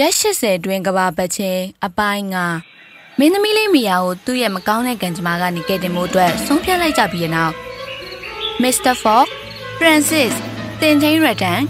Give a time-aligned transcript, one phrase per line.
[0.00, 2.36] ရက်80တွင်ကဘာပတ်ချင်းအပိုင်းက
[3.18, 7.54] မင်းသမီးလေးမီယာကိုသူ့ရဲ့မကောင်းတဲ့ကံကြမ္မာကနေကယ်တင်ဖို့အတွက်ဆုံးဖြတ်လိုက်ကြပြီးတဲ့နောက်
[8.62, 8.94] Mr.
[9.02, 9.28] Fogg,
[9.78, 10.34] Francis,
[10.80, 11.60] တင်ချင်းရတန်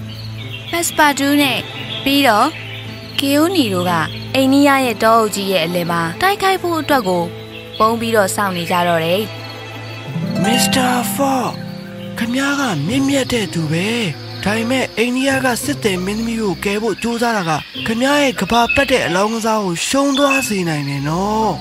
[0.71, 1.59] Passepartout နဲ့
[2.05, 2.49] ပြီးတော့
[3.18, 3.93] ကီယိုနီတို့က
[4.35, 7.25] အိန္ဒိယရဲ့တောအုပ်ကြီးရဲ့အလဲမှာတိုက်ခိုက်ဖို့အတွက်ကို
[7.79, 9.22] ပုံပြီးတော့စောင့်နေကြတော့တယ်
[10.43, 11.49] မစ္စတာဖော့
[12.18, 13.89] ခမ ्या ကမြင့်မြတ်တဲ့သူပဲ
[14.45, 17.50] ဒါပေမဲ့အိန္ဒိယကစစ်တယ်မင်းသမီးကိုကယ်ဖို့ကြိုးစားတာက
[17.87, 21.53] ခမ ्या ရဲ့ကဘာပတ်တဲ့အလောင်းကစားကိုရှုံးသွားစေနိုင်တယ်နော်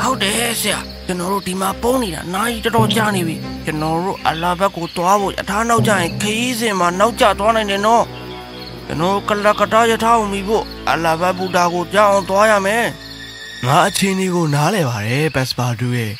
[0.00, 8.04] ဟုတ်တယ်ဆရာကျွန်တော်တို့ဒီမှာပုံနေတာနိုင်တော်တော်ကြာနေပြီကျွန်တော်တို့အလာဘက်ကိုတွားဖို့အထားနောက်ကျရင်ခရီးစဉ်မှာနောက်ကျသွားနိုင်တယ်နော်
[8.86, 12.86] ကျွန်တော်ကလကတာရထားအောင်မိဖို့အလာဘက်ဘူတာကိုကြောက်အောင်သွားရမယ်
[13.66, 16.12] ငါအချင်းလေးကိုနားလဲပါတယ်ဘက်စပါဒူရဲ့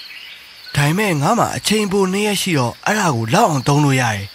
[0.75, 4.27] ဒါပေမဲ့ငါမှအချိန်ပိုနေရရှိတော့အဲ့ဒါကိုလောက်အောင်သုံးလို့ရတယ်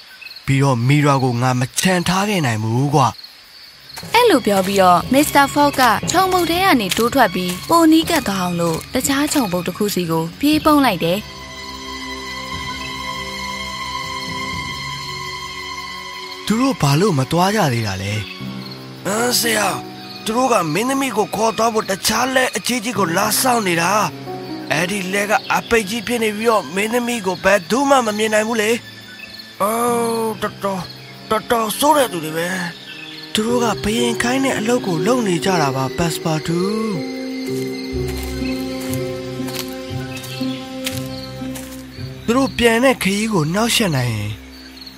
[0.46, 3.08] ပြီးတော့မီရာကိုငါမချန်ထားခဲ့နိုင်ဘူးကွာ
[4.14, 5.46] အဲ့လိုပြောပြီးတော့ Mr.
[5.54, 11.20] Fogg ကခြုံပုတ်ထဲကနေတိုးထွက်ပြီးပိုနီးကပ်သွားအောင်လို့တခြားခြုံပုတ်တစ်ခုစီကိုပြေးပုံးလိုက်တယ်
[16.46, 18.14] သူတို့ဘာလို့မသွားကြသေးတာလဲ
[19.08, 19.68] အင်းဆရာ
[20.26, 23.92] သူတို့ကမင်းသမီးကိုခေါ်တော့ဖို့တခြားလက်အကြီးကြီးကိုလာဆောင်နေတာ
[24.72, 28.72] အဲ့ဒီလက်ကအပိတ်ကြီးဖြစ်နေပြီးတော့မင်းသမီးကိုဘယ်သူမှမမြင်နိုင်ဘူးလေ
[29.62, 30.84] အော်တော်တော်
[31.30, 32.50] တော်တော်ဆိုးတဲ့သူတွေပဲ
[33.34, 36.60] သူတို့ကဘယင်ခိုင်းတဲ့အလုပ်ကိုလုပ်နေကြတာပါပတ်စပါတူ
[42.26, 44.32] သူတို့ပြန်တဲ့ခရီးကိုနှောက်ယှက်နိုင်ရင်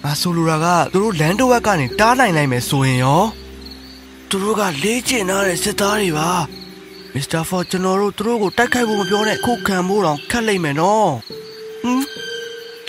[0.04, 3.24] ငါဆိုလိုတာကသူတို့လန်တစ်ဝက်ကနေတားနိုင်နိုင်မယ်ဆိုရင်ရော
[4.30, 6.30] သူတို့ကလေးကျင်ထားတဲ့စစ်သားတွေပါ
[7.14, 11.10] မစ္စတာဖော်ကျွန်တော်တို့သူတို့ကိုတိုက်ခိုက်ဖို့မပြောနဲ့ခုခံဖို့တော့ခက်လိမ့်မယ်နော်
[11.84, 12.27] ဟမ်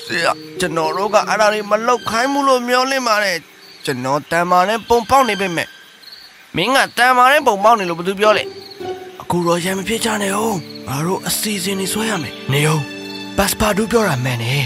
[0.09, 3.39] ဆရာကျွန်တော်တို့ကအဲ့ဒါတွေမလောက်ခိုင်းဘူးလို့မျောလင့်ပါတယ်
[3.85, 5.69] ကျွန်တော်တန်မာနဲ့ပုံပေါက်နေပေမဲ့
[6.57, 8.45] မင်းကတန်မာနဲ့ပုံပေါက်နေလို့ဘာသူပြောလဲ
[9.23, 10.59] အခုတော့ရံမဖြစ်ကြနဲ့ဟုတ်
[10.89, 12.85] ငါတို့အစီအစဉ်တွေဆွဲရမယ်နေဟုတ်
[13.37, 14.65] ပတ်စပါဒူပြောတာမှန်တယ်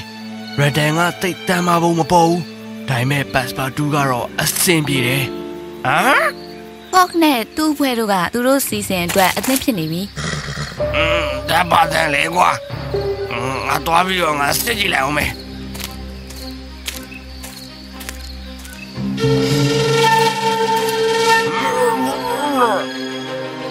[0.58, 2.42] ရဒန်ကတိတ်တန်မာပုံမပေါ်ဘူး
[2.88, 5.25] ဒါပေမဲ့ပတ်စပါဒူကတော့အစင်ပြေတယ်
[5.86, 6.42] ဟမ်
[6.94, 10.02] ကော့နဲ့သူ့ဘွဲတို့ကသူတို့စီစဉ်အတွက်အသင့်ဖြစ်နေပြီ။
[10.97, 12.50] အင်းဒါပါတယ်လေကွာ
[13.69, 15.32] ငါသွားပြီးတော့ငါစစ်ကြည့်လိုက်အောင်မယ်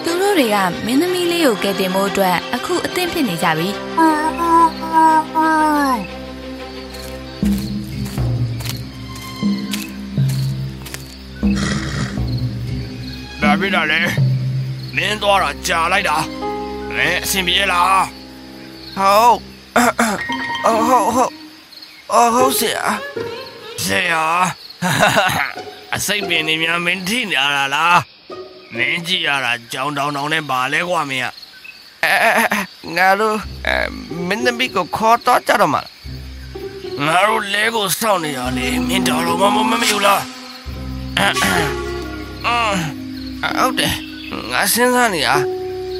[0.04, 0.56] သူတို့တွေက
[0.86, 3.68] မင်းသမီးလေးကိုကယ်တင်ဖို့အတွက်အခုအသင့်ဖြစ်နေကြပြီ
[13.42, 14.00] ဒါပြတာလေ
[14.96, 16.18] နင်းသွားတာကြာလိုက်တာ
[16.90, 18.21] အဲအဆင်ပြေလား
[18.96, 19.38] ဟုတ်
[20.66, 21.32] အော်ဟုတ်ဟုတ်
[22.12, 22.84] အော်ဟုတ်ဆရာ
[23.84, 24.24] ဆရာ
[25.94, 28.00] အစိတ်ပင်နေများမင်းထိနေရတာလား
[28.76, 31.26] နင်းကြည့်ရတာကြောင်တောင်တောင်နဲ့ပါလဲကွာမင်းက
[32.04, 32.16] အဲ
[32.96, 33.36] ငါတို့
[33.66, 33.76] အဲ
[34.28, 35.82] မင်းသမီးကိုခေါ်တော့ကြတော့မှာ
[37.06, 40.22] ငါတို့လဲကိုစောင့်နေရလေမင်းတော်တော်မမမမယူလား
[41.18, 41.34] အမ်
[43.58, 43.94] ဟုတ်တယ်
[44.52, 45.36] ငါစဉ်းစားနေတာ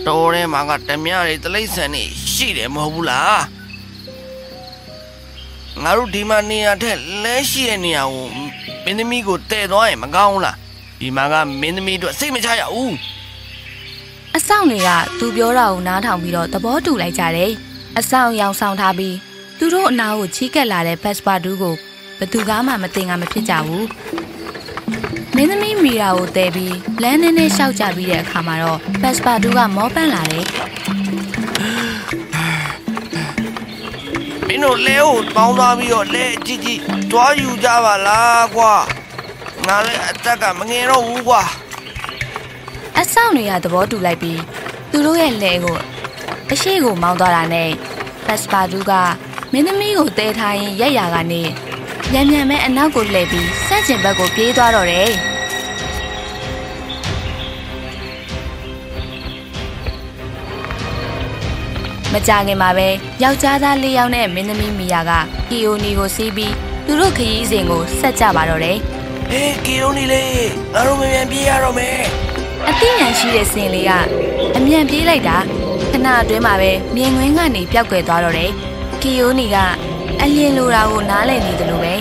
[0.06, 2.02] တော်ထဲမှာကဓမြတွေတလိမ့်ဆန်နေ
[2.32, 3.42] ရှိတယ်မဟုတ်ဘူးလား
[5.82, 8.26] ငါတို့ဒီမှာနေရတဲ့လဲရှိတဲ့နေရာကို
[8.84, 10.56] မင်းသမီးကိုတည်သွားရင်မကောင်းဘူးလား
[11.00, 12.94] ဒီမှာကမင်းသမီးတို့စိတ်မချရဘူး
[14.36, 17.52] အဆောင်တွေကသူပြောတာကိုနားထောင်ပြီးတော့သဘောတူလိုက်ကြတယ်
[17.98, 19.16] အဆောင်ရောင်ဆောင်ထားပြီး
[19.58, 21.74] သူတို့အနာကိုချီးကပ်လာတဲ့ Passepartout ကို
[22.18, 23.86] ဘယ်သူကမှမတင်ကမဖြစ်ကြဘူး
[24.21, 24.21] မ
[25.42, 30.46] င်းသမီးမီရာကိုတဲပြီးလမ်းနဲ့နဲ့ရှောက်ကြပြီးတဲ့အခါမှာတော့ Passepartout ကမောပန့်လာတယ်
[34.46, 38.72] မင်းတို့လဲကိုတောင်းသွားပြီးတော့လဲကြည့်ကြည့်တွားယူကြပါလားကွာ
[39.66, 41.42] ငါလည်းအသက်ကမငယ်တော့ဘူးကွာ
[42.98, 44.40] အဆောင်တွေကသဘောတူလိုက်ပြီး
[44.90, 45.76] သူတို့ရဲ့လဲကို
[46.52, 47.70] အရှိကိုမောင်းသွားတာနဲ့
[48.26, 48.92] Passepartout က
[49.52, 51.42] မင်းသမီးကိုတဲထားရင်ရက်ရာကနေ
[52.12, 55.31] မြန်မြန်ပဲအနောက်ကိုလှည့်ပြီးစက်ကျင်ဘက်ကိုပြေးသွားတော့တယ်
[62.12, 62.88] မကြခင်မှာပဲ
[63.22, 65.10] ယောက်ျားသားလေးယောက်နဲ့မင်းသမီးမီယာက
[65.48, 66.54] ကီယိုနီကိုစီးပြီး
[66.86, 68.78] သူတို့ခရီးစဉ်ကိုဆက်ကြပါတော့တယ်
[69.30, 70.32] ဟေးကီယိုနီလေး
[70.74, 71.98] ငါတို့မမြန်ပြေးရတော့မယ်။
[72.68, 73.92] အသိဉာဏ်ရှိတဲ့စင်လေးက
[74.56, 75.36] အမြန်ပြေးလိုက်တာ
[75.92, 78.50] ခဏအတွင်းမှာပဲမြင်ကွင်းကနေပျောက်ကွယ်သွားတော့တယ်။
[79.02, 79.56] ကီယိုနီက
[80.20, 81.94] အလင်းလိုတာကိုနားလည်နေတယ်လို့ပဲ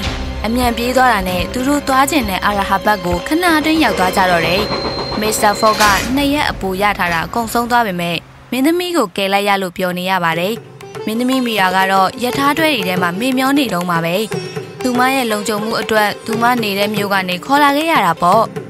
[0.46, 4.62] အမြန်ပြေးသွားတာနဲ့သူတို့သွားကျင်တဲ့အာရဟာဘတ်ကိုခဏအတွင်းရောက်သွားကြတော့တယ်။
[5.22, 5.84] မစ္စတာဖော့က
[6.16, 8.18] နှစ်ရက်အပူရထားတာအကုန်ဆုံးသွားပေမဲ့
[8.52, 10.54] မင်းသမီးကိုကယ်လိုက်ရလို့ပြောနေရပါတယ်။
[11.06, 14.16] မင်းသမီးမီယာကတော့ယထာတွဲတွေထဲမှာမေမျောနေတော့မှာပဲ။
[14.82, 18.46] သူမရဲ့လုံခြုံမှုအတွက်သူမနေတဲ့မြို့ကနေခေါ်လာခဲ့ရတာပေါ့။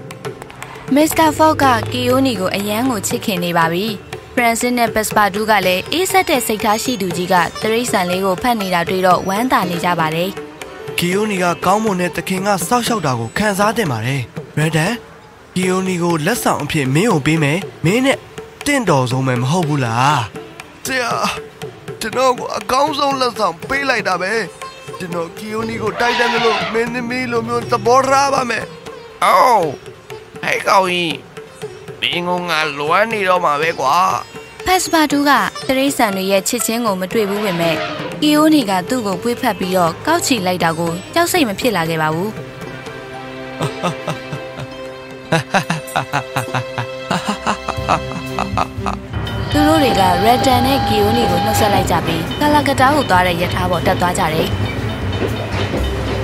[0.95, 3.85] မစ္စတာဖော့ကကီယိုနီကိုအယမ်းကိုချစ်ခင်နေပါပြီ
[4.35, 10.29] ဖရန်စစ်နဲ့ဘက်စပါဒူးကလည်းအေးဆက်တဲ့စိတ်ထားရှိသူကြီးကတရိတ်ဆန်လေးကိုဖတ်နေတာတွေ့တော့ဝမ်းသာနေကြပါတယ်
[10.97, 14.21] ကီယိုနီကကောင်းမွန်တဲ့တခင်ကစောက်ရှောက်တာကိုခံစားတင်ပါတယ်
[14.59, 14.93] ရဒန်
[15.55, 18.30] ကီယိုနီကိုလက်ဆောင်အဖြစ်မင်းကိုပေးမယ်မင်းနဲ့တ
[18.73, 20.21] င့်တော်ဆုံးပဲမဟုတ်ဘူးလား
[20.85, 21.11] ဆရာ
[22.01, 24.33] ကျွန်တော်ကိုအကောင်းဆုံးလက်ဆောင်ပေးလိုက်တာပဲ
[24.99, 28.65] ကျွန်တော်ကီယိုနီကိုတိုက်တယ်လို့မင်းသမီးလိုမျိုးသဘောထားပါမယ်
[29.23, 29.67] အော်
[30.43, 31.17] ဟဲ့ကောင်ကြီး
[32.01, 33.95] မင်းကငါလွမ်းနေတော့မှာပဲကွာ
[34.65, 35.31] ဖက်စပါဒူးက
[35.67, 37.75] တရိတ်ဆန်တွေရဲ့ချစ်ချင်းကိုမတွေ့ဘူးပေမဲ့
[38.21, 42.31] ကီယိုနီကသူ့ကိုပွေးဖက်ပြီးတော့ကောက်ချီလိုက်တာကိုကြောက်စိတ်မဖြစ်လာခဲ့ပါဘူး
[49.51, 54.47] သူတို့တွေက Redden နဲ့ Gioni ကိုနှုတ်ဆက်လိုက်ကြပြီးကလာကတာကိုသွားတဲ့ရထားပေါ်တက်သွားကြတယ်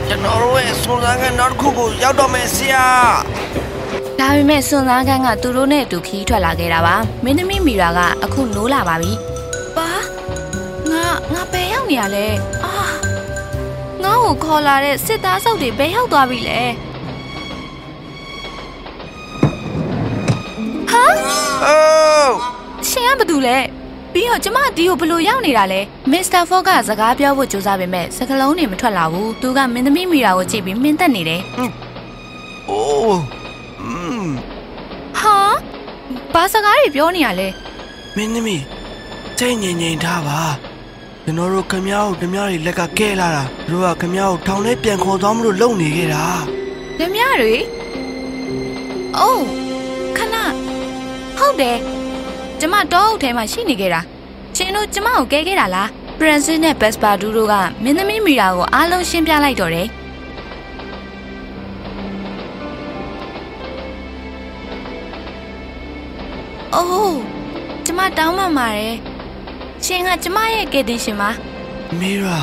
[0.07, 2.85] ကျွန်တော်တို့ရဲ့စွန်စားကနောက်တစ်ခုကိုရောက်တော့မယ်ဆရာ။
[4.19, 9.11] ဒါပေမဲ့စွန်သားကန်းကသူတို့နဲ့အတူခီးထွက်လာခဲ့တာပါ။မင်းသမီးမီရာကအခုနိုးလာပါပြီ။
[9.77, 9.89] ပါ
[10.91, 12.25] ငါငါဘယ်ရောက်နေရလဲ။
[12.65, 12.73] အာ
[14.03, 16.61] ငါ့ကိုခေါ်လာတဲ့စစ်သားစုပ်တွေဘယ်ရောက်သွားပြီလဲ။
[21.64, 22.34] အိုး
[22.88, 23.56] ရှင်ကဘာတူလဲ
[24.12, 25.80] ပြီးတော့ကျမဒီကိုဘလို့ရောက်နေတာလဲ
[26.10, 31.42] မစ္စတာဖော့ကစကားပြောဖို့ကြိုးစားပေမဲ့စကလုံးတွေမထွက်လာဘူးသူကမင်းသမီးမီရာကိုကြည့်ပြီးမင်းသက်နေတယ်
[32.68, 33.20] အိုး
[33.80, 33.90] อื
[34.24, 34.28] ม
[35.18, 35.36] ဟာ
[36.34, 37.48] ဘာစကားတွေပြောနေရလဲ
[38.16, 38.62] မင်းသမီး
[39.38, 40.40] စိတ်ငြိမ်ငြိမ်ထားပါ
[41.24, 46.24] ကျွန်တော်တို့ခမ ्या ကိုဓမြတွေလက်ကကဲလာတာသူတို့ကခမ ्या ကိုထောင်ထဲပြန်ခေါ်သွားမလို့လုံနေခဲ့တာ
[46.98, 47.54] ဓမြတွေ
[49.18, 49.55] အိုးခဏ
[51.47, 51.79] ဟုတ်တယ်
[52.59, 54.01] ကျမတော့အုပ်ထဲမှာရှိနေခဲ့တာ
[54.55, 57.53] ရှင်တို့ကျမကိုကဲခဲ့တာလားဖရန်စစ်နဲ့ဘက်စပါဒူတို့က
[57.83, 59.87] မင်းသမီးမီရာကိုအားလုံးရှင်းပြလိုက်တော့တယ်
[66.75, 67.17] အိုး
[67.85, 68.95] ကျမတောင်းပန်ပါတယ်
[69.85, 71.29] ရှင်ကကျမရဲ့ကယ်တင်ရှင်ပါ
[71.99, 72.39] မီရာ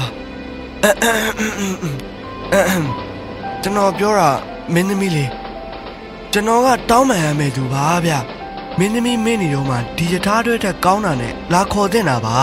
[3.62, 4.30] ကျွန်တော်ပြောတာ
[4.72, 5.30] မင်းသမီးလေး
[6.32, 8.14] ကျွန်တော်ကတောင်းပန်ရမယ်သူပါဗျ
[8.78, 12.38] မင်းသမီးမင်းနေတော့မှဒီယထာတွဲတက်ကောင်းတာနဲ့လာခေါ်တဲ့တာပါ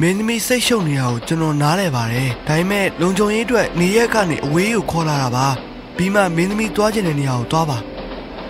[0.00, 5.46] မင်းသမီးစိတ်ရှုပ်နေတာကိုကျွန်တော်နားလဲပါတယ်ဒါပေမဲ့လုံခြုံရေးအတွက်နေရက်ကနေအဝေးကိုခေါ်လာတာပါ
[5.96, 7.78] ပြီးမှမင်းသမီးသွားကျင်တဲ့နေရာကိုသွားပါ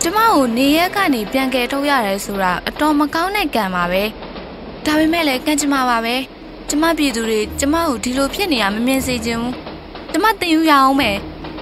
[0.02, 4.02] ကျမကိုနေရက်ကနေပြန်ကယ်ထုတ်ရတယ်ဆိုတာအတော်မကောင်းတဲ့ကံပါပဲ
[4.84, 6.14] ဒါပေမဲ့လည်းကံကြမ္မာပါပဲ
[6.68, 9.54] ကျမပြည်သူတွေကျမကိုဒီလိုဖြစ်နေရမမြင်စေချင်ဘူး
[10.12, 11.16] ကျမတင်ယူရအောင်မယ်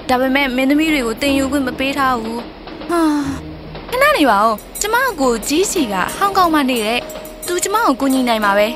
[0.09, 2.43] ဒါပေမဲ့မင်းသမီးတွေကိုတင်ယူခွင့်မပေးထားဘူး
[2.91, 3.46] ဟာ
[3.91, 7.01] ခဏနေပါဦးကျမကိုကြီးစီကဟောင်ကောင်မှာနေတဲ့
[7.47, 8.69] သူကျမကိုကူညီနိုင်မှာပဲ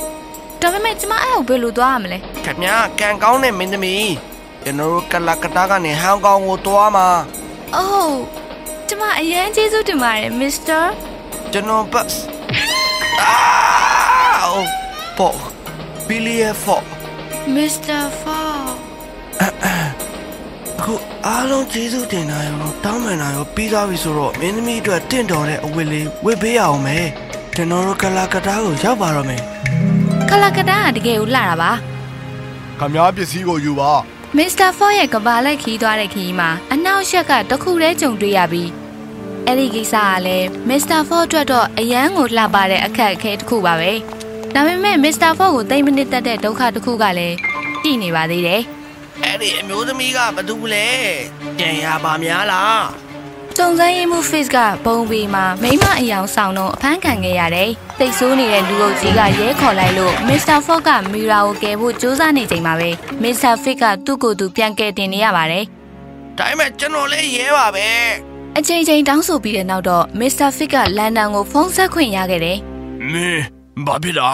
[0.61, 4.12] ဒါပေမဲ့ကျမအဲ့ကိုဘယ်လိုသွားရမလဲခင်ဗျာကန်ကောင်းတဲ့မင်းသမီး
[4.65, 7.09] ကျွန်တော်တို့ကလကတာကနေဟောင်ကောင်ကိုသွားမှာ
[7.75, 8.19] အိုး
[8.89, 10.81] ကျမအရန်ကျေးဇူးတင်ပါတယ်မစ္စတာ
[11.53, 12.09] ကျွန်တော်ဘတ်
[13.21, 13.35] အာ
[14.45, 14.69] အိုး
[15.19, 15.37] ပေါ့
[16.06, 16.85] ဘီလီရဲ့ဖော့
[17.55, 18.40] မစ္စတာဖာ
[20.91, 27.07] အခုအားလုံးကျေးဇူးတင်တာရောတောင်းပန်တာရောပြီးသွားပြီဆိုတော့မင်းသမီးအတွက်တင့်တော်တဲ့အဝတ်လေးဝတ်ပေးရအောင်မယ်
[27.55, 29.43] ကျွန်တော်တို့ကလာကတားကိုရောက်ပါတော့မယ်
[30.31, 31.73] ကလာကတားကတကယ်ကိုလှတာပါ
[32.81, 33.93] ခမားပစ္စည်းကိုယူပါ
[34.37, 38.70] မစ္စတာဖော့ရဲ့ကဘာလက်ခီးသွားတဲ့ခီးမှာအနောက်ရှက်ကတစ်ခုတည်းကြုံတွေ့ရပြီး
[39.47, 43.93] အဲ့ဒီကိစ္စကလည်းမစ္စတာဖော့အတွက်တော့အရန်ကိုလှပတဲ့အခက်အခဲတစ်ခုပါပဲ
[44.55, 47.37] ဒါပေမဲ့မစ္စတာဖော့ကိုတိတ်မနစ်တက်တဲ့ဒုက္ခတစ်ခုကလည်း
[47.82, 48.63] ကြည်နေပါသေးတယ်
[49.24, 50.89] အဲ့ဒီအမျိုးသမီးကဘာတူလဲ
[51.58, 53.10] ကြံရပါများလား
[53.58, 62.91] စုံစမ်းရေးမှု face ကဘုံဘီမှာမိမအယောင်ဆောင်တော့အဖမ်းခံခဲ့ရတယ်တိတ်ဆိုးနေတဲ့လူအုပ်ကြီးကရဲခေါ်လိုက်လို့မစ္စတာဖော့ကမီရာကိုကယ်ဖို့ကြိုးစားနေချိန်မှာပဲ
[63.22, 65.65] မစ္စတာဖစ်ကသူ့ကိုယ်သူပြန်ကယ်တင်နေရပါတယ်
[66.39, 67.89] ဒါပေမဲ့ကျွန်တော်လည်းရဲပါပဲ
[68.58, 72.58] အချိန်ချင်းတောင်းဆိုပြီးတဲ့နောက်တော့မစ္စတာဖစ်ကလန်ဒန်ကိုဖုန်းဆက်ခွင့်ရခဲ့တယ်
[73.12, 73.43] မင်း
[73.86, 74.31] ဘာဖြစ်တာ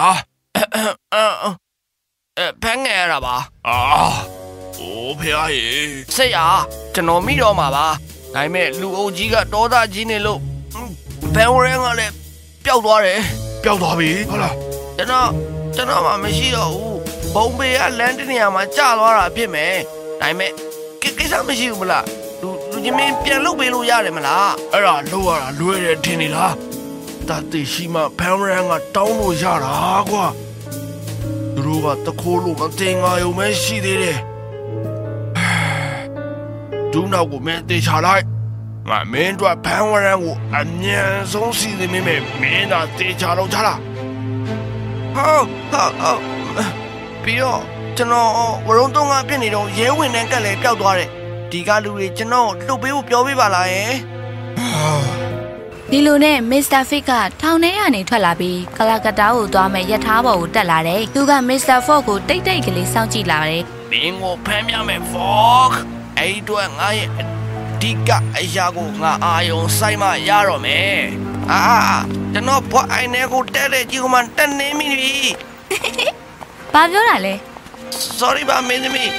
[2.38, 3.76] အဲဖမ်းငယ်ရတာပါအာ
[4.80, 5.68] အိုးဖေဟာရေ
[6.16, 6.37] ဆက်ရ
[6.95, 7.87] ကျွန်တော်မိတော့မှာပါ
[8.35, 10.40] ဒါပေမဲ့လူအုပ်ကြီးကဒေါသကြီးနေလို့
[11.35, 12.12] ဘန်ဝရန်ကလည်း
[12.64, 13.21] ပျောက်သွားတယ်
[13.64, 14.54] ပျောက်သွားပြီဟုတ်လား
[14.97, 15.28] ကျွန်တော်
[15.75, 16.99] ကျွန်တော်မှမရှိတော့ဘူး
[17.35, 19.75] ဘုံပေကလမ်းတနေရာမှာကြာသွားတာဖြစ်မယ်
[20.21, 20.50] ဒါပေမဲ့
[21.02, 22.04] ကိကိစ္စမရှိဘူးမလား
[22.40, 26.54] လူလူချင်းမင်းပြန်လုပ်ပေးလို့ရတယ်မလားအဲ့ဒါလို့ရတာလွယ်တယ်ထင်နေလား
[27.28, 29.75] တတိရှိမှဖမ်ရန်ကတောင်းလို့ရတာ
[30.11, 30.26] ကွာ
[31.54, 34.18] သူတို့ကတခိုးလို့မတင်ငါယုံမဲရှိသေးတယ်
[36.97, 38.25] ဒူးနောက်ကိုမင်းတေချာလိုက်
[38.88, 43.79] ငါမင်းတို့ဖမ်ရန်ကိုအမြန်ဆုံးစီစဉ်မိမယ်မင်းသာတေချာတော့ချလား
[45.15, 46.21] ဟုတ်ဟုတ်ဟုတ်
[47.23, 47.62] ပြီးတော့
[47.97, 48.31] ကျွန်တော်
[48.67, 51.11] ဝရုံတုံးကပြစ်နေတော့ရဲဝင်တဲ့ကက်လည်းပျောက်သွားတယ်
[51.50, 53.95] ဒီကလူတွေကျွန်တော်လှုပ်ပေးဖို့ပြောပေးပါလားယင်
[54.59, 57.12] ဟဒီလိုနဲ့မစ္စတာဖစ်က
[57.43, 65.73] ထောင်ထဲကနေထွက်လာပြီးကလာကတာကိုသွားမဲ့ရထားပေါ်ကိုတက်လာတယ်သူကမစ္စတာဖော့ကိုတိတ်တိတ်ကလေးစောင့်ကြည့်လာတယ်မင်းကိုဖမ်းပြမယ် Fox
[66.19, 67.23] အဲ့ဒီတော့ငါရဲ့အ
[67.83, 70.99] ဓိကအရာကိုငါအာယုံဆိုင်မှရတော့မယ်
[71.53, 71.63] အာ
[72.33, 75.13] ကျွန်တော်ဘွားအိုင်ထဲကိုတက်တဲ့ကြီးကမှတက်နေမိပြီ
[76.73, 77.35] ဘာပြောတာလဲ
[78.19, 79.13] sorry ပါမင်းသမီး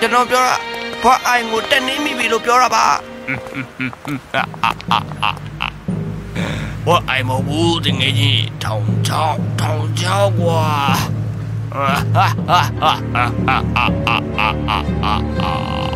[0.00, 0.54] ကျွန်တော်ပြောတာ
[1.02, 2.86] ဘွားအိုင်ကိုတက်နေမိပြီလို့ပြောတာပါ
[6.86, 10.62] ဘွားအိုင်မဟုတ်ဘူးတကယ်ကြီးထောင်ချောင်းထောင်ချောင်းကွာ
[12.16, 15.91] ဟာဟာဟာဟာဟာဟာဟာ